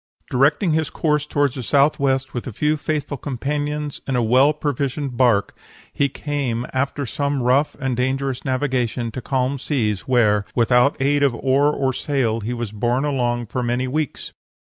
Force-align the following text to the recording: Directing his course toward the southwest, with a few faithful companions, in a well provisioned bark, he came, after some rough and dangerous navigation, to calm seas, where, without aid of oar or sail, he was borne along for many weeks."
Directing 0.31 0.73
his 0.73 0.89
course 0.89 1.27
toward 1.27 1.53
the 1.53 1.61
southwest, 1.61 2.33
with 2.33 2.47
a 2.47 2.51
few 2.51 2.75
faithful 2.75 3.17
companions, 3.17 4.01
in 4.07 4.15
a 4.15 4.23
well 4.23 4.51
provisioned 4.51 5.15
bark, 5.15 5.55
he 5.93 6.09
came, 6.09 6.65
after 6.73 7.05
some 7.05 7.43
rough 7.43 7.75
and 7.79 7.95
dangerous 7.95 8.43
navigation, 8.43 9.11
to 9.11 9.21
calm 9.21 9.59
seas, 9.59 10.07
where, 10.07 10.43
without 10.55 10.99
aid 10.99 11.21
of 11.21 11.35
oar 11.35 11.71
or 11.71 11.93
sail, 11.93 12.39
he 12.39 12.51
was 12.51 12.71
borne 12.71 13.05
along 13.05 13.45
for 13.45 13.61
many 13.61 13.87
weeks." 13.87 14.33